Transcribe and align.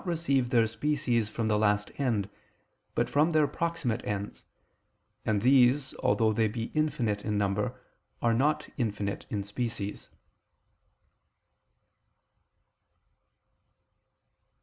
3: 0.01 0.03
Moral 0.05 0.09
matters 0.15 0.25
do 0.25 0.33
not 0.33 0.35
receive 0.35 0.49
their 0.49 0.65
species 0.65 1.29
from 1.29 1.47
the 1.47 1.59
last 1.59 1.91
end, 1.99 2.27
but 2.95 3.07
from 3.07 3.29
their 3.29 3.45
proximate 3.45 4.01
ends: 4.03 4.45
and 5.27 5.43
these, 5.43 5.93
although 6.01 6.33
they 6.33 6.47
be 6.47 6.71
infinite 6.73 7.23
in 7.23 7.37
number, 7.37 7.79
are 8.19 8.33
not 8.33 8.67
infinite 8.79 9.27
in 9.29 9.43
species. 9.43 10.09